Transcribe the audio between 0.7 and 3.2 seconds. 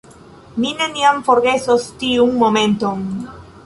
neniam forgesos tiun momenton.